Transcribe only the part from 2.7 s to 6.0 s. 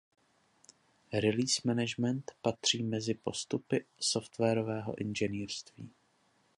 mezi postupy softwarového inženýrství.